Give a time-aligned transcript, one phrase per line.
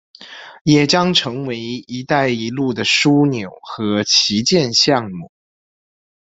[0.63, 5.29] 也将成为一带一路的枢纽和旗舰项目。